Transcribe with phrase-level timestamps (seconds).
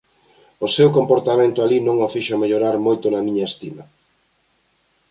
[0.65, 3.83] O seu comportamento alí non o fixo mellorar moito na miña estima.